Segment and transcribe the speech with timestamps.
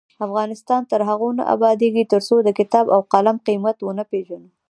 [0.25, 4.49] افغانستان تر هغو نه ابادیږي، ترڅو د کتاب او قلم قیمت ونه پیژنو.